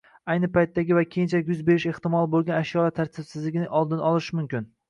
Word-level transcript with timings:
ayni 0.35 0.47
paytdagi 0.53 0.95
va 0.99 1.03
keyinchalik 1.15 1.51
yuz 1.53 1.61
berishi 1.69 1.91
ehtimoli 1.91 2.31
bo‘lgan 2.37 2.59
ashyolar 2.65 2.97
tartibsizligining 3.01 3.73
oldini 3.83 4.07
olish 4.15 4.35
mumkin. 4.41 4.69